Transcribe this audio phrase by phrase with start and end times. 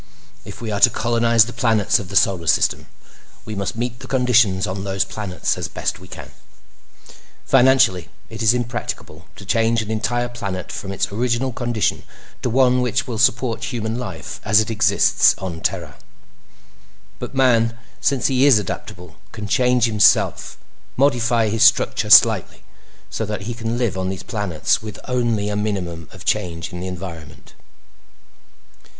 [0.45, 2.87] If we are to colonize the planets of the Solar System,
[3.45, 6.31] we must meet the conditions on those planets as best we can.
[7.45, 12.01] "Financially, it is impracticable to change an entire planet from its original condition
[12.41, 15.97] to one which will support human life as it exists on Terra.
[17.19, 23.77] "But man, since he is adaptable, can change himself—modify his structure slightly—so that he can
[23.77, 27.53] live on these planets with only a minimum of change in the environment."